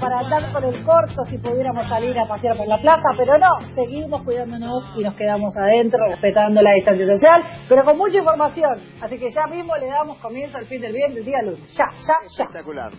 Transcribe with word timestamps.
para 0.00 0.20
andar 0.20 0.52
con 0.52 0.64
el 0.64 0.84
corto 0.84 1.24
si 1.28 1.38
pudiéramos 1.38 1.88
salir 1.88 2.16
a 2.18 2.26
pasear 2.26 2.56
por 2.56 2.66
la 2.66 2.80
plaza, 2.80 3.08
pero 3.16 3.36
no, 3.38 3.74
seguimos 3.74 4.22
cuidándonos 4.22 4.84
y 4.96 5.02
nos 5.02 5.16
quedamos 5.16 5.54
adentro, 5.56 5.98
respetando 6.10 6.62
la 6.62 6.72
distancia 6.72 7.06
social, 7.06 7.42
pero 7.68 7.84
con 7.84 7.98
mucha 7.98 8.18
información. 8.18 8.72
Así 9.00 9.18
que 9.18 9.30
ya 9.30 9.46
mismo 9.46 9.76
le 9.76 9.86
damos 9.86 10.18
comienzo 10.18 10.58
al 10.58 10.66
fin 10.66 10.80
del 10.80 10.92
bien 10.92 11.14
del 11.14 11.24
día 11.24 11.42
lunes. 11.42 11.74
Ya, 11.74 11.86
ya, 12.06 12.14
ya. 12.36 12.44
Espectacular. 12.44 12.92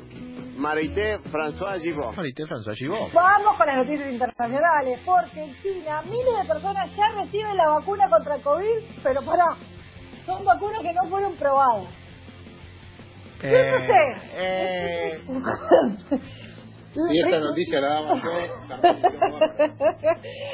Marité 0.58 1.20
François 1.32 1.80
Gibot. 1.80 2.16
Marité 2.16 2.44
François 2.46 2.76
Gibot. 2.76 3.14
Vamos 3.14 3.58
con 3.58 3.68
las 3.68 3.78
noticias 3.78 4.12
internacionales, 4.12 5.00
porque 5.06 5.44
en 5.44 5.56
China 5.58 6.02
miles 6.04 6.40
de 6.42 6.46
personas 6.48 6.94
ya 6.96 7.08
reciben 7.22 7.56
la 7.56 7.70
vacuna 7.70 8.10
contra 8.10 8.38
COVID, 8.40 8.84
pero 9.02 9.22
pará, 9.22 9.56
son 10.26 10.44
vacunas 10.44 10.82
que 10.82 10.94
no 10.94 11.10
fueron 11.10 11.36
probadas. 11.36 11.86
Yo 13.42 13.50
no 13.50 13.88
sé. 13.88 14.02
Eh, 14.34 15.20
Si 16.96 17.20
esta 17.20 17.40
noticia 17.42 17.82
la 17.82 17.88
damos 17.90 18.24
yo, 18.24 18.30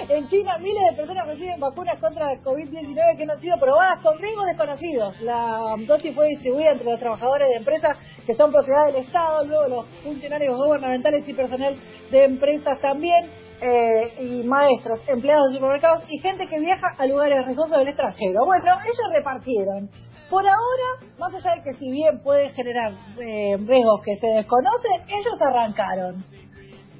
en 0.09 0.27
China, 0.27 0.57
miles 0.57 0.83
de 0.89 0.95
personas 0.97 1.27
reciben 1.27 1.59
vacunas 1.59 1.99
contra 1.99 2.33
el 2.33 2.41
COVID-19 2.41 3.17
que 3.17 3.25
no 3.27 3.33
han 3.33 3.41
sido 3.41 3.57
probadas 3.59 3.99
con 3.99 4.17
riesgos 4.17 4.47
desconocidos. 4.47 5.21
La 5.21 5.75
dosis 5.87 6.15
fue 6.15 6.29
distribuida 6.29 6.71
entre 6.71 6.89
los 6.89 6.99
trabajadores 6.99 7.47
de 7.47 7.55
empresas 7.57 7.95
que 8.25 8.33
son 8.33 8.51
propiedad 8.51 8.87
del 8.87 8.95
Estado, 9.05 9.45
luego 9.45 9.67
los 9.67 9.85
funcionarios 10.03 10.57
gubernamentales 10.57 11.29
y 11.29 11.33
personal 11.33 11.77
de 12.09 12.23
empresas 12.23 12.79
también. 12.81 13.29
eh, 13.61 14.13
y 14.19 14.43
maestros, 14.43 14.99
empleados 15.07 15.49
de 15.49 15.57
supermercados 15.57 16.03
y 16.09 16.17
gente 16.17 16.47
que 16.47 16.59
viaja 16.59 16.87
a 16.97 17.05
lugares 17.05 17.45
riesgosos 17.45 17.77
del 17.77 17.89
extranjero. 17.89 18.43
Bueno, 18.43 18.73
ellos 18.83 19.13
repartieron. 19.13 19.87
Por 20.31 20.47
ahora, 20.47 21.11
más 21.19 21.33
allá 21.33 21.55
de 21.55 21.61
que 21.61 21.73
si 21.73 21.91
bien 21.91 22.23
puede 22.23 22.51
generar 22.51 22.93
eh, 23.19 23.57
riesgos 23.67 24.01
que 24.01 24.15
se 24.15 24.27
desconocen, 24.27 25.01
ellos 25.09 25.41
arrancaron. 25.41 26.23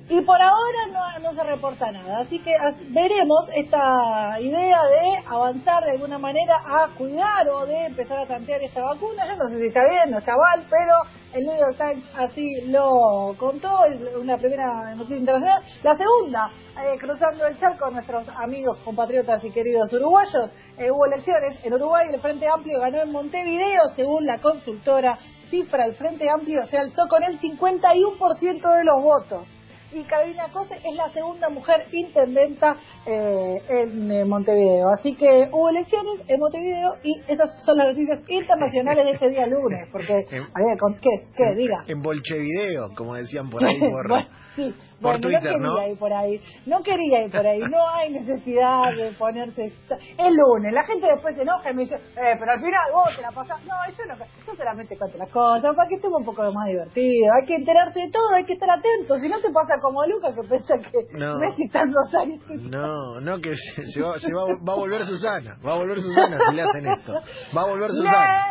Y 0.10 0.20
por 0.20 0.42
ahora 0.42 1.18
no, 1.22 1.34
se 1.34 1.42
reporta 1.42 1.90
nada. 1.94 2.20
Así 2.20 2.40
que 2.40 2.54
veremos 2.90 3.48
esta 3.56 4.38
idea 4.38 4.84
de 4.84 5.24
avanzar 5.26 5.82
de 5.86 5.92
alguna 5.92 6.18
manera 6.18 6.58
a 6.58 6.90
cuidar 6.98 7.48
o 7.48 7.66
de 7.66 7.86
empezar 7.86 8.20
a 8.20 8.28
tantear 8.28 8.62
esta 8.64 8.82
vacuna. 8.84 9.26
Yo 9.26 9.38
no 9.38 9.48
sé 9.48 9.60
si 9.60 9.68
está 9.68 9.86
bien, 9.86 10.12
no 10.12 10.18
está 10.18 10.36
mal, 10.36 10.66
pero 10.70 11.21
el 11.34 11.46
New 11.46 11.58
York 11.58 11.78
Times 11.78 12.04
así 12.16 12.62
lo 12.68 13.36
contó, 13.38 13.80
una 14.20 14.38
primera 14.38 14.96
noticia 14.96 15.18
internacional. 15.18 15.64
La 15.84 15.96
segunda, 15.96 16.52
eh, 16.78 16.98
cruzando 17.00 17.46
el 17.48 17.58
charco 17.58 17.90
nuestros 17.90 18.28
amigos, 18.30 18.78
compatriotas 18.84 19.44
y 19.44 19.52
queridos 19.52 19.92
uruguayos, 19.94 20.50
eh, 20.78 20.92
hubo 20.92 21.06
elecciones 21.06 21.58
en 21.64 21.74
Uruguay 21.74 22.08
el 22.12 22.20
Frente 22.22 22.48
Amplio 22.48 22.80
ganó 22.80 23.02
en 23.02 23.12
Montevideo, 23.12 23.82
según 23.96 24.26
la 24.26 24.40
consultora 24.40 25.18
cifra, 25.50 25.86
el 25.86 25.96
Frente 25.96 26.30
Amplio 26.30 26.66
se 26.68 26.78
alzó 26.78 27.08
con 27.10 27.24
el 27.24 27.40
51% 27.40 28.78
de 28.78 28.84
los 28.84 29.04
votos 29.04 29.48
y 29.94 30.04
Carolina 30.04 30.48
Cose 30.54 30.76
es 30.76 30.96
la 30.96 31.12
segunda 31.14 31.50
mujer 31.50 31.88
intendenta 31.92 32.78
eh, 33.06 33.62
en 33.70 34.12
eh, 34.12 34.26
Montevideo. 34.26 34.90
Así 34.90 35.16
que 35.16 35.50
hubo 35.52 35.70
elecciones 35.70 36.22
en 36.28 36.40
Montevideo 36.40 36.96
y 37.04 37.22
esas 37.28 37.64
son 37.64 37.78
las 37.78 37.88
noticias 37.88 38.20
internacionales 38.28 39.06
de 39.06 39.12
este 39.12 39.30
día 39.30 39.48
lunes. 39.48 39.88
Porque, 39.92 40.14
a 40.54 40.64
ver, 40.64 40.78
¿con 40.80 40.96
qué? 41.00 41.28
¿Qué? 41.36 41.56
Diga. 41.56 41.84
En 41.88 42.02
Bolchevideo, 42.02 42.90
como 42.96 43.16
decían 43.16 43.50
por 43.50 43.64
ahí 43.64 43.80
por, 43.92 44.08
Bueno, 44.08 44.28
sí. 44.56 44.74
por 45.02 45.20
Bueno, 45.20 45.20
Twitter, 45.22 45.60
no 45.60 45.68
¿no? 45.70 45.76
quería 45.76 45.92
ir 45.94 45.98
por 46.00 46.14
ahí. 46.14 46.42
No 46.66 46.84
quería 46.84 47.26
ir 47.26 47.32
por 47.32 47.46
ahí. 47.48 47.60
No 47.62 47.90
hay 47.90 48.12
necesidad 48.12 48.92
de 48.96 49.12
ponerse. 49.18 49.74
El 50.18 50.34
lunes. 50.36 50.74
La 50.74 50.84
gente 50.86 51.08
después 51.08 51.36
se 51.36 51.42
enoja 51.42 51.72
y 51.72 51.74
me 51.74 51.82
dice, 51.84 51.96
eh, 51.96 52.36
pero 52.40 52.52
al 52.52 52.60
final 52.60 52.82
vos 52.94 53.16
te 53.16 53.22
la 53.22 53.32
pasás. 53.32 53.60
No, 53.66 53.74
yo 53.98 54.06
no. 54.06 54.16
Yo 54.46 54.56
solamente 54.56 54.98
cuento 54.98 55.18
las 55.18 55.30
cosas 55.32 55.76
para 55.76 55.88
que 55.90 55.96
estemos 55.96 56.20
un 56.20 56.26
poco 56.26 56.44
más 56.44 56.68
divertido. 56.68 57.34
Hay 57.34 57.46
que 57.48 57.56
enterarse 57.56 58.00
de 58.00 58.12
todo, 58.12 58.36
hay 58.36 58.46
que 58.46 58.54
estar 58.54 58.70
atentos. 58.70 59.20
Si 59.22 59.30
no 59.30 59.40
te 59.40 59.50
pasa 59.52 59.80
como 59.82 60.06
Lucas 60.06 60.36
que 60.36 60.48
piensa 60.48 60.74
que 60.78 61.18
No. 61.18 61.40
Messi 61.40 61.64
está 61.64 61.82
en 61.82 61.94
Rosario. 61.94 62.38
No, 62.70 63.20
no, 63.22 63.40
que 63.40 63.56
se, 63.56 63.86
se 63.86 64.02
va, 64.02 64.18
se 64.20 64.34
va, 64.34 64.44
va 64.68 64.74
a 64.74 64.78
volver 64.78 65.04
Susana. 65.06 65.58
Va 65.66 65.74
a 65.74 65.78
volver 65.78 66.00
Susana 66.00 66.38
si 66.50 66.56
le 66.56 66.62
hacen 66.62 66.86
esto. 66.88 67.14
Va 67.56 67.62
a 67.64 67.66
volver 67.68 67.90
Susana. 67.98 68.46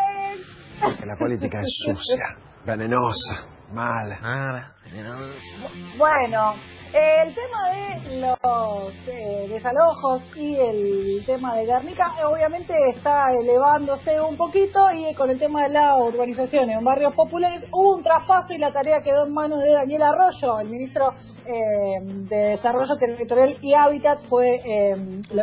Next. 0.81 1.01
Que 1.01 1.07
la 1.07 1.17
política 1.19 1.61
es 1.61 1.69
sucia, 1.85 2.25
venenosa, 2.65 3.47
mala. 3.73 4.19
Nada. 4.21 4.75
Bueno, 5.97 6.55
el 6.93 7.35
tema 7.35 7.71
de 7.71 8.21
los 8.21 8.93
eh, 9.07 9.47
desalojos 9.49 10.23
y 10.37 10.57
el 10.57 11.25
tema 11.25 11.55
de 11.55 11.67
Guernica 11.67 12.13
eh, 12.19 12.25
obviamente 12.25 12.75
está 12.91 13.33
elevándose 13.33 14.21
un 14.21 14.37
poquito 14.37 14.91
y 14.93 15.15
con 15.15 15.31
el 15.31 15.39
tema 15.39 15.65
de 15.65 15.71
la 15.71 15.97
urbanización 15.97 16.71
en 16.71 16.85
barrios 16.85 17.15
populares 17.15 17.63
hubo 17.73 17.97
un 17.97 18.03
traspaso 18.03 18.53
y 18.53 18.59
la 18.59 18.73
tarea 18.73 19.01
quedó 19.01 19.27
en 19.27 19.33
manos 19.33 19.61
de 19.61 19.73
Daniel 19.73 20.03
Arroyo, 20.03 20.59
el 20.61 20.69
ministro 20.69 21.15
eh, 21.47 22.01
de 22.03 22.37
Desarrollo 22.37 22.97
Territorial 22.97 23.57
y 23.63 23.75
Hábitat 23.75 24.21
fue 24.29 24.61
eh, 24.65 24.95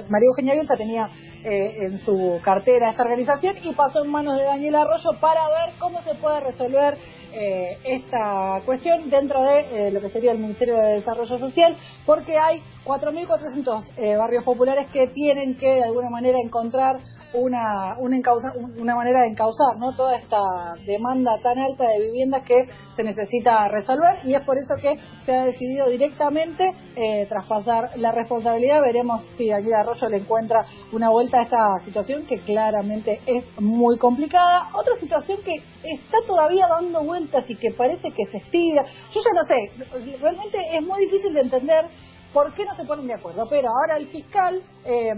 María 0.10 0.28
Eugenia 0.28 0.54
Bielsa 0.54 0.78
tenía 0.78 1.10
eh, 1.44 1.76
en 1.82 1.98
su 2.00 2.40
cartera 2.44 2.92
esta 2.92 3.04
organización 3.04 3.56
y 3.64 3.74
pasó 3.74 4.04
en 4.04 4.12
manos 4.12 4.38
de 4.38 4.44
Daniel 4.44 4.76
Arroyo 4.76 5.20
para 5.20 5.48
ver 5.50 5.74
cómo 5.80 6.02
se 6.04 6.14
puede 6.16 6.40
resolver 6.42 6.98
eh, 7.34 7.78
esta 7.84 8.62
cuestión 8.66 9.10
dentro 9.10 9.44
de 9.44 9.88
eh, 9.88 9.92
lo 9.92 10.02
que 10.02 10.10
sería 10.10 10.32
el 10.32 10.40
Ministerio 10.40 10.78
de 10.78 10.96
Desarrollo 10.96 11.38
Social, 11.40 11.78
porque 12.06 12.38
hay 12.38 12.62
4.400 12.86 13.90
eh, 13.98 14.16
barrios 14.16 14.44
populares 14.44 14.88
que 14.92 15.08
tienen 15.08 15.58
que 15.58 15.68
de 15.68 15.84
alguna 15.84 16.10
manera 16.10 16.40
encontrar 16.40 17.00
una 17.38 17.96
una, 18.00 18.18
encausa- 18.18 18.54
una 18.78 18.96
manera 18.96 19.22
de 19.22 19.28
encauzar 19.30 19.78
¿no? 19.78 19.96
toda 19.96 20.16
esta 20.18 20.40
demanda 20.86 21.40
tan 21.42 21.58
alta 21.60 21.86
de 21.88 22.00
viviendas 22.08 22.44
que 22.44 22.68
se 22.96 23.04
necesita 23.04 23.68
resolver 23.68 24.20
y 24.24 24.34
es 24.34 24.42
por 24.42 24.58
eso 24.58 24.76
que 24.82 25.00
se 25.26 25.32
ha 25.36 25.46
decidido 25.46 25.88
directamente 25.90 26.72
eh, 26.96 27.26
traspasar 27.30 27.92
la 27.98 28.12
responsabilidad. 28.12 28.82
Veremos 28.82 29.24
si 29.38 29.50
Daniel 29.50 29.76
Arroyo 29.76 30.10
le 30.10 30.18
encuentra 30.18 30.66
una 30.92 31.10
vuelta 31.10 31.40
a 31.40 31.44
esta 31.44 31.60
situación 31.86 32.26
que 32.26 32.40
claramente 32.40 33.22
es 33.28 33.44
muy 33.60 33.98
complicada. 34.00 34.70
Otra 34.74 34.96
situación 34.96 35.40
que 35.44 35.56
está 35.84 36.18
todavía 36.26 36.66
dando 36.68 37.04
vueltas 37.04 37.46
y 37.48 37.56
que 37.56 37.72
parece 37.72 38.10
que 38.12 38.26
se 38.32 38.38
estira. 38.38 38.84
Yo 39.14 39.22
ya 39.22 39.34
no 39.34 39.44
sé, 39.44 40.18
realmente 40.20 40.58
es 40.74 40.82
muy 40.82 41.00
difícil 41.06 41.34
de 41.34 41.42
entender 41.42 41.86
por 42.34 42.54
qué 42.54 42.66
no 42.66 42.76
se 42.76 42.86
ponen 42.86 43.08
de 43.08 43.14
acuerdo. 43.14 43.48
Pero 43.50 43.70
ahora 43.70 43.98
el 43.98 44.08
fiscal, 44.10 44.62
eh, 44.86 45.10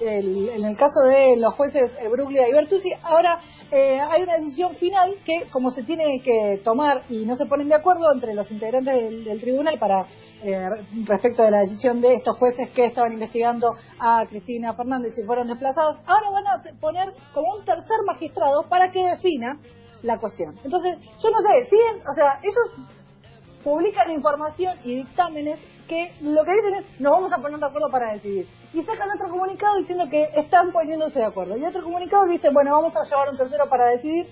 el- 0.00 0.48
en 0.48 0.64
el 0.64 0.76
caso 0.76 1.00
de 1.04 1.36
los 1.36 1.54
jueces 1.54 1.90
eh, 2.00 2.08
Bruglia 2.08 2.48
y 2.48 2.52
Bertuzzi, 2.52 2.90
ahora 3.02 3.40
eh, 3.70 4.00
hay 4.00 4.22
una 4.22 4.34
decisión 4.34 4.74
final 4.76 5.14
que, 5.24 5.46
como 5.52 5.70
se 5.70 5.82
tiene 5.84 6.20
que 6.24 6.60
tomar 6.64 7.02
y 7.08 7.24
no 7.24 7.36
se 7.36 7.46
ponen 7.46 7.68
de 7.68 7.76
acuerdo 7.76 8.12
entre 8.12 8.34
los 8.34 8.50
integrantes 8.50 8.94
del, 9.24 9.40
tribunal 9.40 9.78
para 9.78 10.06
eh, 10.42 10.68
respecto 11.04 11.42
de 11.42 11.50
la 11.52 11.60
decisión 11.60 12.00
de 12.00 12.14
estos 12.14 12.36
jueces 12.38 12.68
que 12.70 12.86
estaban 12.86 13.12
investigando 13.12 13.74
a 14.00 14.24
Cristina 14.28 14.74
Fernández 14.74 15.12
y 15.16 15.22
fueron 15.24 15.46
desplazados, 15.46 15.98
ahora 16.06 16.30
van 16.30 16.46
a 16.46 16.80
poner 16.80 17.12
como 17.32 17.54
un 17.54 17.64
tercer 17.64 17.98
magistrado 18.06 18.64
para 18.68 18.90
que 18.90 19.04
defina 19.04 19.58
la 20.02 20.18
cuestión. 20.18 20.58
Entonces, 20.64 20.98
yo 21.22 21.30
no 21.30 21.38
sé, 21.38 21.68
siguen, 21.70 22.02
o 22.10 22.14
sea, 22.14 22.40
ellos 22.42 22.88
publican 23.62 24.10
información 24.10 24.78
y 24.84 24.96
dictámenes 24.96 25.58
que 25.90 26.12
lo 26.20 26.44
que 26.44 26.52
dicen 26.52 26.74
es 26.76 27.00
nos 27.00 27.12
vamos 27.12 27.32
a 27.32 27.38
poner 27.38 27.58
de 27.58 27.66
acuerdo 27.66 27.90
para 27.90 28.12
decidir. 28.12 28.46
Y 28.72 28.82
sacan 28.84 29.10
otro 29.10 29.28
comunicado 29.28 29.76
diciendo 29.78 30.04
que 30.08 30.28
están 30.36 30.70
poniéndose 30.70 31.18
de 31.18 31.24
acuerdo. 31.24 31.56
Y 31.56 31.64
otro 31.64 31.82
comunicado 31.82 32.26
dice, 32.26 32.48
bueno, 32.50 32.70
vamos 32.70 32.94
a 32.96 33.02
llevar 33.02 33.28
un 33.28 33.36
tercero 33.36 33.68
para 33.68 33.88
decidir. 33.88 34.28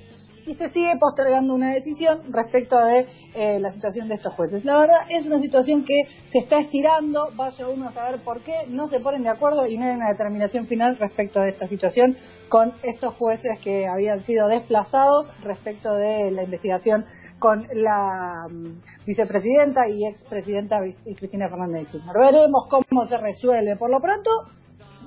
Y 0.47 0.55
se 0.55 0.71
sigue 0.71 0.97
postergando 0.99 1.53
una 1.53 1.75
decisión 1.75 2.33
respecto 2.33 2.79
de 2.79 3.07
eh, 3.35 3.59
la 3.59 3.73
situación 3.73 4.09
de 4.09 4.15
estos 4.15 4.33
jueces. 4.35 4.65
La 4.65 4.79
verdad 4.79 4.99
es 5.11 5.27
una 5.27 5.41
situación 5.41 5.85
que 5.85 6.05
se 6.31 6.39
está 6.39 6.61
estirando, 6.61 7.29
vaya 7.35 7.69
uno 7.69 7.89
a 7.89 7.93
saber 7.93 8.21
por 8.21 8.41
qué, 8.43 8.65
no 8.69 8.89
se 8.89 9.01
ponen 9.01 9.25
de 9.25 9.29
acuerdo 9.29 9.67
y 9.67 9.77
no 9.77 9.85
hay 9.85 9.97
una 9.97 10.09
determinación 10.09 10.67
final 10.67 10.97
respecto 10.97 11.41
de 11.41 11.51
esta 11.51 11.67
situación 11.69 12.17
con 12.49 12.73
estos 12.83 13.15
jueces 13.17 13.59
que 13.63 13.89
habían 13.89 14.25
sido 14.25 14.49
desplazados 14.49 15.29
respecto 15.43 15.93
de 15.93 16.31
la 16.31 16.45
investigación 16.45 17.05
con 17.39 17.67
la 17.73 18.47
mm, 18.51 18.81
vicepresidenta 19.07 19.89
y 19.89 20.07
expresidenta 20.07 20.81
Cristina 21.17 21.49
Fernández 21.49 21.83
de 21.85 21.91
Kirchner. 21.93 22.15
Veremos 22.19 22.67
cómo 22.69 23.07
se 23.07 23.17
resuelve. 23.17 23.77
Por 23.77 23.91
lo 23.91 24.01
pronto, 24.01 24.31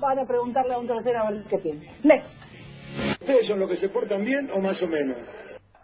van 0.00 0.18
a 0.18 0.24
preguntarle 0.26 0.74
a 0.74 0.78
un 0.78 0.86
tercero 0.86 1.22
a 1.22 1.30
ver 1.30 1.44
qué 1.48 1.58
piensa. 1.58 1.90
Next. 2.02 2.30
¿Ustedes 3.20 3.46
son 3.46 3.58
los 3.60 3.68
que 3.70 3.76
se 3.76 3.88
portan 3.88 4.24
bien 4.24 4.50
o 4.50 4.58
más 4.60 4.80
o 4.82 4.86
menos? 4.86 5.16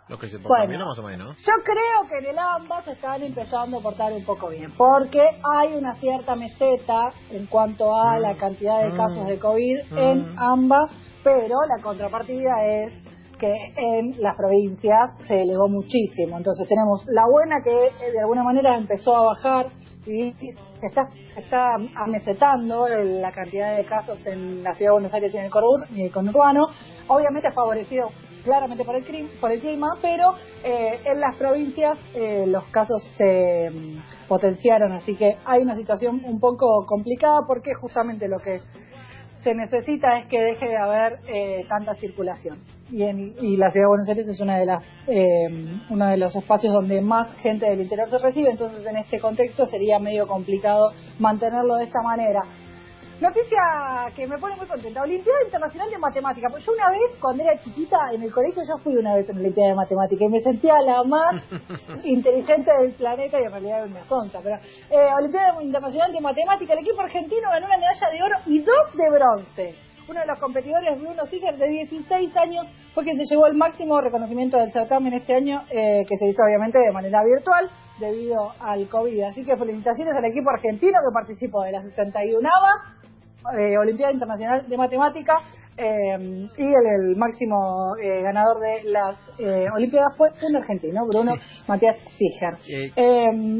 Los 0.09 0.19
que 0.19 0.27
se 0.29 0.39
portan 0.39 0.49
Bueno. 0.49 0.69
bien, 0.69 0.81
¿no? 0.81 0.87
más 0.87 0.99
o 0.99 1.03
menos. 1.03 1.37
Yo 1.39 1.53
creo 1.65 2.09
que 2.09 2.19
en 2.25 2.31
el 2.33 2.39
AMBA 2.39 2.83
se 2.83 2.93
están 2.93 3.23
empezando 3.23 3.79
a 3.79 3.83
portar 3.83 4.12
un 4.12 4.25
poco 4.25 4.49
bien, 4.49 4.73
porque 4.77 5.21
hay 5.55 5.75
una 5.75 5.95
cierta 5.97 6.35
meseta 6.35 7.12
en 7.31 7.47
cuanto 7.47 7.95
a 7.95 8.17
Mm. 8.19 8.21
la 8.23 8.35
cantidad 8.37 8.83
de 8.83 8.91
Mm. 8.91 8.97
casos 8.97 9.27
de 9.27 9.39
COVID 9.39 9.79
Mm. 9.91 9.99
en 9.99 10.35
AMBA, 10.39 10.89
pero 11.23 11.56
la 11.77 11.83
contrapartida 11.83 12.50
es 12.65 12.93
que 13.38 13.55
en 13.76 14.20
las 14.20 14.35
provincias 14.37 15.11
se 15.26 15.43
elevó 15.43 15.69
muchísimo. 15.69 16.37
Entonces 16.37 16.69
tenemos 16.69 17.05
la 17.06 17.25
buena 17.31 17.56
que 17.62 17.70
eh, 17.87 18.12
de 18.12 18.20
alguna 18.20 18.43
manera 18.43 18.76
empezó 18.76 19.17
a 19.17 19.23
bajar 19.23 19.67
y 20.06 20.35
está, 20.82 21.08
está 21.37 21.75
amesetando 21.96 22.88
la 22.88 23.31
cantidad 23.32 23.76
de 23.76 23.85
casos 23.85 24.25
en 24.26 24.62
la 24.62 24.73
ciudad 24.75 24.90
de 24.90 24.94
Buenos 24.94 25.14
Aires 25.14 25.32
y 25.35 25.37
en 25.38 25.44
el, 25.44 25.50
corur- 25.50 25.87
y 25.94 26.02
el 26.05 26.12
conurbano. 26.12 26.67
Obviamente 27.08 27.50
favorecido 27.52 28.08
claramente 28.44 28.85
por 28.85 28.94
el, 28.96 29.05
por 29.40 29.52
el 29.52 29.61
clima, 29.61 29.88
pero 30.00 30.35
eh, 30.64 31.00
en 31.05 31.20
las 31.20 31.37
provincias 31.37 31.99
eh, 32.14 32.46
los 32.46 32.64
casos 32.70 33.02
se 33.17 33.69
mm, 33.70 34.29
potenciaron, 34.29 34.93
así 34.93 35.14
que 35.17 35.37
hay 35.44 35.61
una 35.62 35.76
situación 35.76 36.23
un 36.25 36.38
poco 36.40 36.87
complicada 36.87 37.40
porque 37.46 37.75
justamente 37.75 38.29
lo 38.29 38.38
que 38.38 38.61
se 39.43 39.55
necesita 39.55 40.19
es 40.20 40.29
que 40.29 40.40
deje 40.40 40.67
de 40.67 40.76
haber 40.76 41.19
eh, 41.29 41.67
tanta 41.69 41.94
circulación. 41.96 42.58
Y, 42.90 43.02
en, 43.02 43.35
y 43.40 43.56
la 43.56 43.70
ciudad 43.70 43.85
de 43.85 43.88
Buenos 43.88 44.08
Aires 44.08 44.26
es 44.29 44.40
una 44.40 44.58
de 44.58 44.67
las 44.67 44.85
uno 45.90 46.06
de 46.06 46.17
los 46.17 46.35
espacios 46.37 46.73
donde 46.73 47.00
más 47.00 47.29
gente 47.40 47.67
del 47.67 47.81
interior 47.81 48.08
se 48.11 48.19
recibe, 48.19 48.50
entonces 48.50 48.85
en 48.87 48.96
este 48.96 49.19
contexto 49.20 49.67
sería 49.67 49.99
medio 49.99 50.26
complicado 50.26 50.93
mantenerlo 51.19 51.76
de 51.76 51.85
esta 51.85 52.02
manera. 52.02 52.43
Noticia 53.20 53.58
que 54.14 54.29
me 54.29 54.38
pone 54.38 54.55
muy 54.55 54.67
contenta. 54.69 55.02
Olimpiada 55.02 55.43
Internacional 55.44 55.90
de 55.90 55.99
Matemática. 55.99 56.49
Pues 56.50 56.64
yo 56.64 56.70
una 56.73 56.88
vez, 56.88 57.19
cuando 57.20 57.43
era 57.43 57.58
chiquita, 57.58 57.96
en 58.14 58.23
el 58.23 58.32
colegio, 58.32 58.62
yo 58.62 58.79
fui 58.79 58.94
una 58.94 59.17
vez 59.17 59.29
en 59.29 59.35
la 59.35 59.40
Olimpiada 59.40 59.70
de 59.70 59.75
Matemática 59.75 60.25
y 60.25 60.29
me 60.29 60.40
sentía 60.40 60.81
la 60.82 61.02
más 61.02 61.43
inteligente 62.05 62.70
del 62.81 62.93
planeta 62.93 63.40
y 63.40 63.43
en 63.43 63.50
realidad 63.50 63.79
era 63.79 63.87
una 63.87 64.08
tonta. 64.08 64.38
Pero 64.40 64.56
eh, 64.56 65.11
Olimpiada 65.19 65.61
Internacional 65.61 66.12
de 66.12 66.20
Matemática, 66.20 66.75
el 66.75 66.79
equipo 66.79 67.00
argentino 67.00 67.50
ganó 67.50 67.67
una 67.67 67.76
medalla 67.76 68.08
de 68.08 68.23
oro 68.23 68.37
y 68.46 68.61
dos 68.61 68.93
de 68.94 69.11
bronce. 69.11 69.88
Uno 70.09 70.21
de 70.21 70.27
los 70.27 70.39
competidores, 70.39 70.99
Bruno 70.99 71.27
Siger, 71.27 71.57
de 71.57 71.69
16 71.69 72.37
años, 72.37 72.67
fue 72.95 73.05
quien 73.05 73.19
se 73.19 73.27
llevó 73.27 73.47
el 73.47 73.55
máximo 73.55 74.01
reconocimiento 74.01 74.57
del 74.57 74.73
certamen 74.73 75.13
este 75.13 75.35
año, 75.35 75.63
eh, 75.71 76.05
que 76.09 76.17
se 76.17 76.27
hizo 76.27 76.43
obviamente 76.43 76.79
de 76.79 76.93
manera 76.93 77.23
virtual 77.25 77.69
debido 78.01 78.53
al 78.61 78.89
COVID. 78.89 79.23
Así 79.25 79.45
que 79.45 79.57
felicitaciones 79.57 80.15
al 80.15 80.25
equipo 80.25 80.51
argentino 80.51 80.99
que 80.99 81.13
participó 81.13 81.63
de 81.63 81.73
la 81.73 81.83
61 81.83 82.49
eh, 83.57 83.79
Olimpiada 83.79 84.13
Internacional 84.13 84.69
de 84.69 84.77
Matemática 84.77 85.39
eh, 85.77 86.49
y 86.57 86.65
el, 86.65 87.17
máximo 87.17 87.95
eh, 88.03 88.21
ganador 88.23 88.59
de 88.61 88.91
las 88.91 89.17
Olimpiadas 89.75 90.17
fue 90.17 90.29
un 90.43 90.57
argentino, 90.57 91.07
Bruno 91.07 91.35
Matías 91.69 91.97
Figer. 92.19 92.57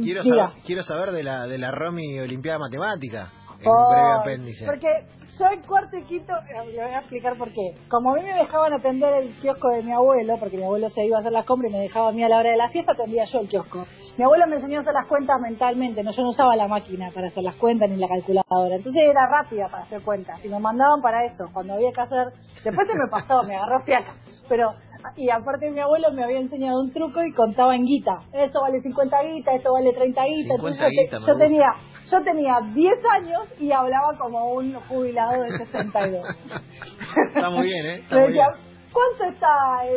quiero, 0.03 0.23
saber, 0.25 0.63
quiero 0.67 0.83
saber 0.83 1.13
de 1.13 1.23
la 1.23 1.47
de 1.47 1.59
la 1.59 1.71
Romy 1.71 2.19
Olimpiada 2.19 2.59
Matemática. 2.59 3.33
En 3.61 3.69
un 3.69 3.89
breve 3.91 4.13
apéndice. 4.21 4.67
Porque 4.67 4.89
soy 5.37 5.59
cuarto 5.59 5.97
y 5.97 6.03
quinto, 6.03 6.33
le 6.49 6.83
voy 6.83 6.93
a 6.93 6.99
explicar 6.99 7.39
por 7.39 7.53
qué. 7.53 7.75
Como 7.89 8.11
a 8.11 8.15
mí 8.15 8.23
me 8.23 8.35
dejaban 8.35 8.73
atender 8.73 9.15
el 9.15 9.37
kiosco 9.37 9.69
de 9.69 9.83
mi 9.83 9.93
abuelo, 9.93 10.37
porque 10.39 10.57
mi 10.57 10.65
abuelo 10.65 10.91
se 10.91 11.05
iba 11.05 11.19
a 11.19 11.21
hacer 11.21 11.33
las 11.33 11.45
compras 11.45 11.71
y 11.71 11.75
me 11.75 11.81
dejaba 11.81 12.09
a 12.09 12.13
mí 12.13 12.25
a 12.25 12.29
la 12.29 12.39
hora 12.39 12.51
de 12.51 12.57
la 12.57 12.69
fiesta, 12.71 12.93
atendía 12.93 13.25
yo 13.25 13.41
el 13.41 13.49
kiosco. 13.49 13.87
Mi 14.17 14.25
abuelo 14.25 14.49
me 14.49 14.57
enseñó 14.57 14.79
a 14.79 14.81
hacer 14.81 14.95
las 14.95 15.07
cuentas 15.07 15.41
mentalmente, 15.41 16.03
no 16.03 16.11
yo 16.11 16.23
no 16.23 16.31
usaba 16.31 16.57
la 16.57 16.67
máquina 16.67 17.13
para 17.15 17.29
hacer 17.29 17.45
las 17.45 17.55
cuentas 17.55 17.89
ni 17.89 17.97
la 17.97 18.09
calculadora. 18.09 18.75
Entonces 18.75 19.03
era 19.09 19.29
rápida 19.29 19.69
para 19.69 19.85
hacer 19.85 20.03
cuentas 20.03 20.45
y 20.45 20.49
me 20.49 20.59
mandaban 20.59 21.01
para 21.01 21.25
eso, 21.25 21.49
cuando 21.53 21.75
había 21.75 21.93
que 21.93 22.01
hacer... 22.01 22.33
Después 22.65 22.89
se 22.89 22.95
me 22.95 23.09
pasó, 23.09 23.45
me 23.45 23.55
agarró 23.55 23.81
fiaca. 23.83 24.15
Pero 24.49 24.75
y 25.17 25.31
aparte 25.31 25.71
mi 25.71 25.81
abuelo 25.81 26.13
me 26.13 26.25
había 26.25 26.39
enseñado 26.39 26.81
un 26.81 26.93
truco 26.93 27.23
y 27.23 27.33
contaba 27.33 27.75
en 27.75 27.85
guita. 27.85 28.19
Esto 28.33 28.61
vale 28.61 28.81
50 28.81 29.23
guitas, 29.23 29.55
esto 29.57 29.73
vale 29.73 29.93
30 29.93 30.25
guitas. 30.25 30.57
Entonces 30.57 31.27
yo, 31.27 31.37
tenía 31.37 31.67
yo 32.11 32.23
tenía 32.23 32.59
10 32.75 32.93
años 33.13 33.41
y 33.61 33.71
hablaba 33.73 34.17
como 34.19 34.53
un 34.55 34.75
jubilado 34.75 35.43
de 35.43 35.59
62. 35.59 36.25
Está 37.35 37.51
muy 37.51 37.67
bien, 37.67 37.87
¿eh? 37.87 38.03
decía, 38.11 38.47
¿cuánto 38.93 39.25
está 39.25 39.49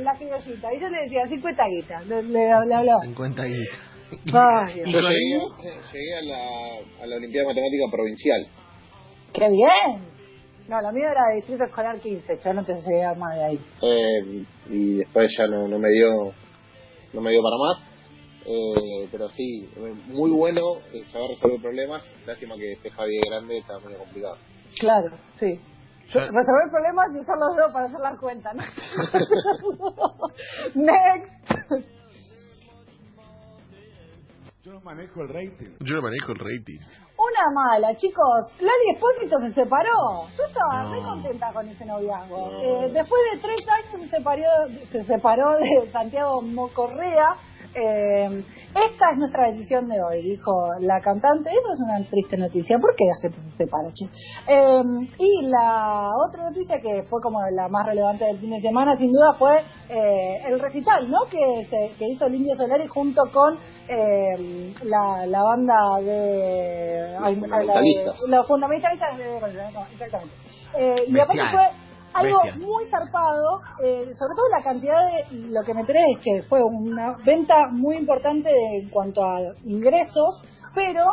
la 0.02 0.16
criollita? 0.16 0.74
Y 0.74 0.80
yo 0.80 0.90
le 0.90 1.04
decía, 1.04 1.28
50 1.28 1.64
guitas. 1.68 2.08
Le, 2.08 2.24
le, 2.24 2.52
hablaba. 2.52 3.02
50 3.02 3.44
guitas. 3.46 3.80
yo 4.26 5.02
llegué, 5.02 6.16
a, 6.16 6.22
la, 6.24 7.04
a 7.04 7.08
la 7.08 7.16
Olimpiada 7.16 7.48
Matemática 7.48 7.84
Provincial. 7.92 8.48
¡Qué 9.34 9.50
bien! 9.50 10.21
No, 10.68 10.80
la 10.80 10.92
mía 10.92 11.12
era 11.12 11.28
de 11.30 11.36
Distrito 11.36 11.64
Escolar 11.66 12.00
15, 12.00 12.40
ya 12.44 12.54
no 12.54 12.64
te 12.64 12.76
llegué 12.76 13.16
más 13.18 13.36
de 13.36 13.44
ahí. 13.44 13.60
Eh, 13.82 14.46
y 14.70 14.98
después 14.98 15.36
ya 15.38 15.48
no, 15.48 15.68
no 15.68 15.80
me 15.80 15.90
dio 15.90 16.08
no 17.14 17.22
me 17.22 17.32
dio 17.32 17.42
para 17.42 17.58
más 17.58 17.92
eh, 18.46 19.08
pero 19.12 19.30
sí, 19.30 19.68
muy 20.08 20.32
bueno 20.32 20.78
eh, 20.94 21.04
saber 21.12 21.30
resolver 21.30 21.62
problemas. 21.62 22.04
Lástima 22.26 22.56
que 22.56 22.72
este 22.74 22.90
Javi 22.90 23.20
grande 23.30 23.60
está 23.60 23.78
muy 23.80 23.94
complicado. 23.94 24.38
Claro, 24.80 25.12
sí. 25.40 25.60
Resolver 26.08 26.72
problemas 26.72 27.16
y 27.16 27.20
usar 27.20 27.38
los 27.38 27.56
dedos 27.56 27.72
para 27.72 27.86
hacer 27.86 28.00
la 28.00 28.18
cuenta, 28.18 28.52
¿no? 28.54 28.64
Next. 30.76 31.32
Yo 34.64 34.74
no 34.74 34.82
manejo 34.82 35.22
el 35.22 35.30
rating. 35.30 35.78
Yo 35.80 35.96
no 35.96 36.02
manejo 36.02 36.34
el 36.34 36.40
rating. 36.40 36.80
Una 37.32 37.50
mala, 37.52 37.96
chicos. 37.96 38.52
Lali 38.60 38.90
Espósito 38.94 39.40
se 39.40 39.54
separó. 39.54 40.28
Yo 40.38 40.44
estaba 40.44 40.84
muy 40.84 41.02
contenta 41.02 41.54
con 41.54 41.68
ese 41.68 41.86
noviazgo. 41.86 42.52
Eh, 42.62 42.90
después 42.92 43.22
de 43.32 43.40
tres 43.40 43.60
años 43.70 44.02
se 44.02 44.18
separó, 44.18 44.44
se 44.92 45.04
separó 45.06 45.58
de 45.58 45.92
Santiago 45.92 46.42
Mocorrea 46.42 47.38
eh, 47.74 48.44
esta 48.76 49.12
es 49.12 49.18
nuestra 49.18 49.52
decisión 49.52 49.88
de 49.88 50.02
hoy, 50.02 50.22
dijo 50.22 50.52
la 50.80 51.00
cantante. 51.00 51.50
Eso 51.50 51.74
es 51.74 51.80
una 51.80 52.10
triste 52.10 52.38
noticia. 52.38 52.78
¿Por 52.80 52.96
qué 52.96 53.06
la 53.06 53.16
gente 53.22 53.52
se 53.52 53.58
separa, 53.58 53.90
eh, 54.48 54.82
y 55.18 55.46
la 55.48 56.10
otra 56.28 56.50
noticia 56.50 56.80
que 56.82 57.04
fue 57.04 57.22
como 57.22 57.40
la 57.52 57.68
más 57.68 57.86
relevante 57.86 58.26
del 58.26 58.40
fin 58.40 58.52
de 58.52 58.62
semana, 58.62 58.98
sin 58.98 59.12
duda, 59.12 59.34
fue 59.38 59.60
eh, 59.90 60.42
el 60.48 60.60
recital, 60.60 61.10
¿no? 61.10 61.20
Que, 61.30 61.68
se, 61.70 61.96
que 61.98 62.08
hizo 62.08 62.26
el 62.26 62.36
Indio 62.36 62.56
Solari 62.56 62.88
junto 62.88 63.24
con 63.34 63.58
eh, 63.88 64.74
la, 64.84 65.26
la, 65.26 65.44
banda 65.44 66.00
de, 66.02 67.18
los 68.28 68.48
fundamentalistas 68.48 69.18
de, 69.18 69.38
exactamente. 69.94 70.36
Eh, 70.78 70.96
y 71.08 71.20
aparte 71.20 71.42
fue 71.52 71.70
algo 72.14 72.40
muy 72.58 72.86
zarpado, 72.90 73.62
eh, 73.84 74.14
sobre 74.18 74.36
todo 74.36 74.50
la 74.50 74.64
cantidad 74.64 75.00
de, 75.06 75.50
lo 75.50 75.64
que 75.64 75.74
me 75.74 75.82
enteré 75.82 76.00
es 76.12 76.20
que 76.24 76.44
fue 76.44 76.62
una 76.64 77.16
venta 77.26 77.68
muy 77.72 77.98
importante 77.98 78.50
en 78.50 78.90
cuanto 78.90 79.24
a 79.24 79.40
ingresos, 79.66 80.42
pero 80.76 81.06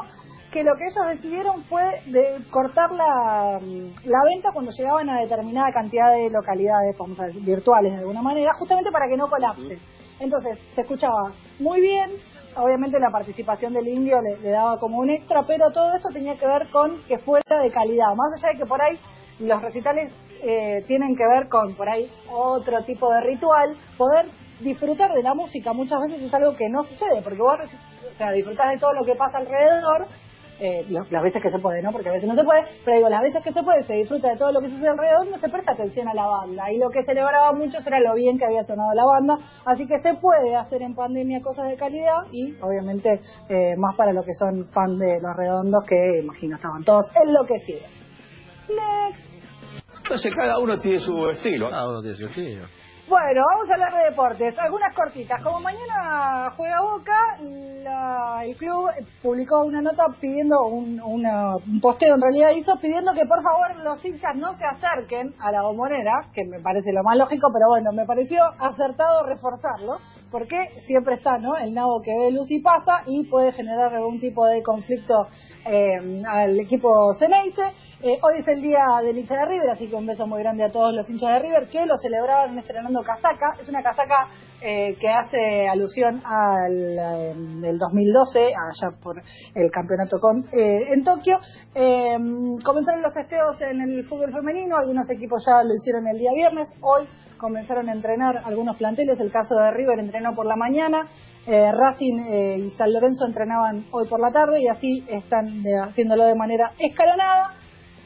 que 0.53 0.65
lo 0.65 0.75
que 0.77 0.87
ellos 0.87 1.07
decidieron 1.09 1.63
fue 1.65 1.83
de 2.07 2.39
cortar 2.51 2.91
la, 2.93 3.61
la 3.61 4.19
venta 4.25 4.51
cuando 4.53 4.73
llegaban 4.73 5.11
a 5.11 5.21
determinada 5.21 5.71
cantidad 5.73 6.13
de 6.13 6.31
localidades, 6.31 6.97
vamos 6.99 7.21
a 7.21 7.27
decir, 7.27 7.43
virtuales 7.45 7.93
de 7.93 7.99
alguna 7.99 8.23
manera, 8.23 8.53
justamente 8.59 8.91
para 8.91 9.07
que 9.09 9.17
no 9.17 9.29
colapse. 9.29 9.79
Entonces, 10.21 10.59
se 10.75 10.81
escuchaba 10.81 11.33
muy 11.61 11.81
bien, 11.81 12.13
obviamente 12.57 12.99
la 12.99 13.11
participación 13.11 13.75
del 13.75 13.89
indio 13.89 14.21
le, 14.21 14.39
le, 14.39 14.51
daba 14.51 14.79
como 14.79 14.99
un 14.99 15.11
extra, 15.11 15.43
pero 15.47 15.71
todo 15.71 15.95
esto 15.95 16.09
tenía 16.13 16.37
que 16.37 16.47
ver 16.47 16.71
con 16.71 17.03
que 17.07 17.19
fuera 17.19 17.61
de 17.61 17.71
calidad, 17.71 18.15
más 18.17 18.33
allá 18.37 18.53
de 18.53 18.59
que 18.59 18.67
por 18.67 18.81
ahí 18.81 18.99
los 19.39 19.63
recitales 19.63 20.13
eh, 20.43 20.85
tienen 20.87 21.17
que 21.17 21.27
ver 21.27 21.49
con 21.49 21.75
por 21.75 21.89
ahí 21.89 22.11
otro 22.31 22.83
tipo 22.85 23.11
de 23.13 23.21
ritual, 23.21 23.77
poder 23.97 24.27
disfrutar 24.61 25.13
de 25.13 25.23
la 25.23 25.35
música 25.35 25.73
muchas 25.73 26.01
veces 26.01 26.23
es 26.23 26.35
algo 26.35 26.57
que 26.57 26.69
no 26.69 26.85
sucede, 26.85 27.23
porque 27.23 27.39
vos 27.39 27.59
o 27.61 28.17
sea, 28.17 28.33
disfrutás 28.33 28.71
de 28.71 28.79
todo 28.79 28.93
lo 28.93 29.05
que 29.05 29.15
pasa 29.15 29.39
alrededor, 29.39 30.09
eh, 30.61 30.85
las 30.89 31.23
veces 31.23 31.41
que 31.41 31.51
se 31.51 31.59
puede, 31.61 31.83
¿no? 31.83 31.93
Porque 31.93 32.09
a 32.09 32.13
veces 32.13 32.29
no 32.29 32.35
se 32.35 32.43
puede, 32.43 32.65
pero 32.85 32.97
digo, 32.97 33.09
las 33.09 33.23
veces 33.23 33.43
que 33.45 33.53
se 33.53 33.63
puede, 33.63 33.85
se 33.85 33.95
disfruta 33.95 34.29
de 34.29 34.37
todo 34.37 34.51
lo 34.51 34.61
que 34.61 34.69
sucede 34.69 34.89
alrededor, 34.89 35.29
no 35.29 35.39
se 35.39 35.49
presta 35.49 35.73
atención 35.73 36.09
a 36.09 36.15
la 36.15 36.27
banda. 36.27 36.73
Y 36.73 36.79
lo 36.79 36.91
que 36.91 37.05
celebraba 37.05 37.53
mucho 37.53 37.79
era 37.87 38.01
lo 38.01 38.15
bien 38.15 38.39
que 38.39 38.45
había 38.45 38.65
sonado 38.65 38.93
la 38.93 39.05
banda, 39.05 39.39
así 39.65 39.87
que 39.87 40.01
se 40.01 40.15
puede 40.15 40.57
hacer 40.57 40.83
en 40.83 40.97
pandemia 40.97 41.41
cosas 41.43 41.69
de 41.69 41.77
calidad 41.77 42.23
y 42.33 42.57
obviamente 42.61 43.21
eh, 43.49 43.77
más 43.77 43.95
para 43.97 44.13
los 44.13 44.25
que 44.25 44.35
son 44.35 44.67
fan 44.73 44.99
de 44.99 45.21
Los 45.21 45.37
Redondos, 45.37 45.85
que 45.85 46.21
imagino 46.23 46.57
estaban 46.57 46.83
todos 46.83 47.07
enloquecidos. 47.15 47.87
Next. 48.69 49.28
Entonces 50.09 50.35
cada 50.35 50.59
uno 50.59 50.81
tiene 50.81 51.01
su 51.01 51.29
estilo. 51.29 51.69
Cada 51.69 51.87
uno 51.87 52.01
tiene 52.01 52.17
su 52.17 52.25
estilo. 52.25 52.67
Bueno, 53.07 53.43
vamos 53.53 53.69
a 53.69 53.75
hablar 53.75 53.93
de 53.93 54.11
deportes. 54.11 54.59
Algunas 54.59 54.95
cortitas. 54.95 55.43
Como 55.43 55.61
mañana 55.61 56.51
juega 56.57 56.81
Boca, 56.81 57.37
el 58.43 58.57
club 58.57 58.89
publicó 59.23 59.65
una 59.67 59.83
nota 59.83 60.07
pidiendo, 60.19 60.65
un, 60.67 60.99
un 60.99 61.81
posteo 61.83 62.15
en 62.15 62.23
realidad 62.23 62.53
hizo, 62.57 62.79
pidiendo 62.81 63.13
que 63.13 63.27
por 63.27 63.43
favor 63.43 63.85
los 63.85 64.03
hinchas 64.03 64.35
no 64.35 64.55
se 64.57 64.65
acerquen 64.65 65.35
a 65.41 65.53
la 65.53 65.61
bombonera, 65.61 66.23
que 66.33 66.43
me 66.47 66.61
parece 66.61 66.91
lo 66.91 67.03
más 67.03 67.19
lógico, 67.19 67.49
pero 67.53 67.69
bueno, 67.69 67.93
me 67.93 68.07
pareció 68.07 68.43
acertado 68.59 69.27
reforzarlo 69.27 69.99
porque 70.31 70.83
siempre 70.87 71.15
está 71.15 71.39
¿no? 71.39 71.57
el 71.57 71.75
nabo 71.75 72.01
que 72.03 72.17
ve 72.17 72.31
luz 72.31 72.51
y 72.51 72.61
pasa 72.61 73.03
y 73.07 73.25
puede 73.25 73.53
generar 73.53 73.95
algún 73.95 74.21
tipo 74.21 74.47
de 74.47 74.63
conflicto 74.63 75.27
eh, 75.67 76.23
al 76.27 76.59
equipo 76.61 77.15
Ceneice. 77.19 77.63
Eh, 78.03 78.19
hoy 78.23 78.41
es 78.41 78.49
el 78.49 78.63
día 78.63 78.85
del 79.03 79.19
hincha 79.19 79.35
de 79.35 79.47
River, 79.47 79.71
así 79.71 79.89
que 79.89 79.97
un 79.97 80.07
beso 80.07 80.27
muy 80.27 80.41
grande 80.41 80.65
a 80.65 80.71
todos 80.71 80.95
los 80.95 81.09
hinchas 81.09 81.31
de 81.31 81.39
River 81.41 81.69
que 81.69 81.87
lo 81.87 81.97
celebraban 81.97 82.59
estrenando 82.59 83.03
casaca. 83.03 83.57
Es 83.61 83.69
una 83.69 83.83
casaca 83.83 84.29
eh, 84.61 84.97
que 85.01 85.09
hace 85.09 85.69
alusión 85.69 86.23
al 86.25 87.61
del 87.61 87.79
2012, 87.79 88.47
allá 88.47 88.97
por 89.03 89.21
el 89.55 89.71
campeonato 89.71 90.19
con, 90.21 90.47
en 90.53 91.05
Tokio. 91.05 91.39
comenzaron 91.75 93.03
los 93.03 93.15
festejos 93.15 93.61
en 93.61 93.81
el 93.81 94.05
fútbol 94.09 94.33
femenino, 94.33 94.77
algunos 94.77 95.09
equipos 95.11 95.45
ya 95.47 95.63
lo 95.63 95.75
hicieron 95.75 96.07
el 96.07 96.19
día 96.19 96.33
viernes. 96.35 96.69
Hoy 96.81 97.07
comenzaron 97.39 97.89
a 97.89 97.93
entrenar 97.93 98.43
algunos 98.45 98.77
planteles, 98.77 99.19
el 99.21 99.31
caso 99.31 99.55
de 99.57 99.71
River 99.71 99.99
entrenó 100.01 100.35
por 100.35 100.47
la 100.47 100.57
mañana, 100.57 101.09
eh, 101.47 101.73
Racing 101.73 102.19
eh, 102.29 102.59
y 102.59 102.71
San 102.73 102.93
Lorenzo 102.93 103.25
entrenaban 103.27 103.87
hoy 103.91 104.07
por 104.09 104.21
la 104.21 104.31
tarde 104.31 104.61
y 104.61 104.69
así 104.69 105.05
están 105.09 105.63
haciéndolo 105.89 106.25
de 106.25 106.35
manera 106.35 106.73
escalonada. 106.79 107.53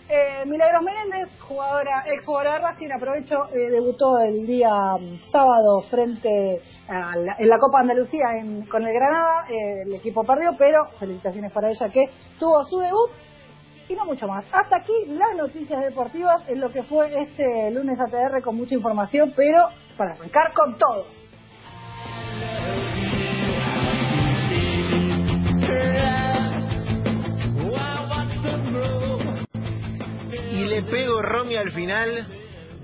Eh, 0.08 0.44
Milagros 0.46 0.82
Menéndez, 0.82 1.28
jugadora, 1.40 2.04
ex 2.06 2.24
jugadora 2.26 2.54
de 2.54 2.58
Racing, 2.58 2.90
aprovecho, 2.94 3.34
eh, 3.54 3.70
debutó 3.70 4.18
el 4.18 4.46
día 4.46 4.68
mm, 5.00 5.22
sábado 5.30 5.80
frente 5.88 6.60
a 6.88 7.14
en 7.38 7.48
la 7.48 7.58
Copa 7.58 7.80
Andalucía 7.80 8.26
en- 8.38 8.66
con 8.66 8.84
el 8.84 8.92
Granada. 8.92 9.46
Eh, 9.48 9.82
el 9.86 9.94
equipo 9.94 10.22
perdió, 10.24 10.50
pero 10.58 10.84
felicitaciones 10.98 11.50
para 11.52 11.70
ella 11.70 11.88
que 11.88 12.10
tuvo 12.38 12.62
su 12.64 12.78
debut 12.80 13.10
y 13.92 13.96
no 13.96 14.04
mucho 14.06 14.26
más. 14.26 14.44
Hasta 14.52 14.76
aquí 14.76 14.92
las 15.08 15.36
noticias 15.36 15.80
deportivas 15.82 16.42
en 16.48 16.60
lo 16.60 16.70
que 16.70 16.82
fue 16.82 17.22
este 17.22 17.70
lunes 17.70 17.98
ATR 18.00 18.42
con 18.42 18.56
mucha 18.56 18.74
información, 18.74 19.32
pero 19.36 19.68
para 19.96 20.12
arrancar 20.12 20.52
con 20.54 20.78
todo. 20.78 21.06
Y 30.50 30.64
le 30.66 30.82
pego, 30.84 31.22
Romy, 31.22 31.56
al 31.56 31.70
final 31.72 32.28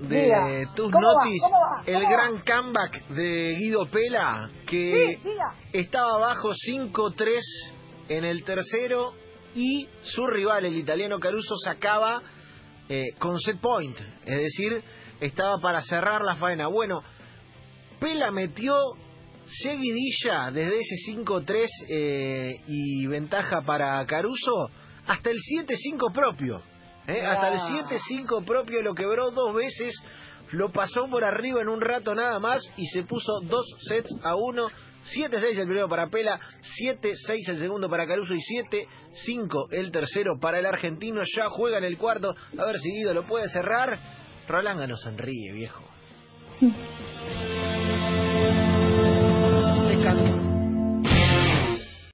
de 0.01 0.23
Diga, 0.23 0.73
tus 0.75 0.89
notis 0.91 1.41
¿Cómo 1.41 1.59
va? 1.59 1.83
el 1.85 2.01
gran 2.01 2.41
comeback 2.41 3.07
de 3.09 3.55
Guido 3.55 3.85
Pela, 3.91 4.49
que 4.65 5.17
Sí, 5.21 5.29
estaba 5.73 6.15
abajo 6.15 6.51
5-3 6.51 7.39
en 8.09 8.23
el 8.23 8.43
tercero 8.43 9.13
y 9.55 9.87
su 10.01 10.25
rival, 10.27 10.65
el 10.65 10.77
italiano 10.77 11.19
Caruso, 11.19 11.55
sacaba 11.63 12.21
eh, 12.87 13.13
con 13.19 13.39
set 13.39 13.59
point, 13.59 13.97
es 14.25 14.37
decir, 14.41 14.83
estaba 15.19 15.57
para 15.61 15.81
cerrar 15.81 16.21
la 16.23 16.35
faena. 16.35 16.67
Bueno, 16.67 17.01
Pela 17.99 18.31
metió 18.31 18.75
seguidilla 19.61 20.51
desde 20.51 20.79
ese 20.79 21.11
5-3 21.13 21.67
eh, 21.89 22.55
y 22.67 23.07
ventaja 23.07 23.61
para 23.65 24.05
Caruso 24.05 24.69
hasta 25.07 25.29
el 25.29 25.37
7-5 25.37 26.13
propio. 26.13 26.61
¿eh? 27.07 27.21
Hasta 27.25 27.47
el 27.49 27.59
Ah. 27.59 27.85
7-5 27.89 28.45
propio 28.45 28.81
lo 28.83 28.93
quebró 28.93 29.31
dos 29.31 29.53
veces, 29.55 29.93
lo 30.51 30.71
pasó 30.71 31.07
por 31.09 31.23
arriba 31.23 31.61
en 31.61 31.69
un 31.69 31.81
rato 31.81 32.13
nada 32.13 32.39
más 32.39 32.61
y 32.77 32.85
se 32.87 33.03
puso 33.03 33.39
dos 33.43 33.65
sets 33.87 34.11
a 34.23 34.35
uno. 34.35 34.67
7-6 35.05 35.57
el 35.59 35.65
primero 35.65 35.89
para 35.89 36.09
Pela, 36.09 36.39
7-6 36.81 37.49
el 37.49 37.57
segundo 37.57 37.89
para 37.89 38.07
Caruso 38.07 38.33
y 38.33 38.39
7-5 38.39 39.67
el 39.71 39.91
tercero 39.91 40.39
para 40.39 40.59
el 40.59 40.65
argentino. 40.65 41.21
Ya 41.35 41.49
juega 41.49 41.77
en 41.77 41.83
el 41.83 41.97
cuarto. 41.97 42.35
A 42.57 42.65
ver 42.65 42.79
si 42.79 42.91
Guido 42.91 43.13
lo 43.13 43.25
puede 43.27 43.49
cerrar. 43.49 43.99
Rolanga 44.47 44.87
no 44.87 44.97
sonríe, 44.97 45.51
viejo. 45.53 45.83